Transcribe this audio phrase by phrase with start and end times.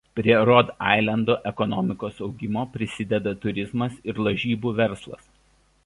[0.17, 5.31] Prie Rod Ailando ekonomikos augimo prisideda turizmas ir lažybų verslas.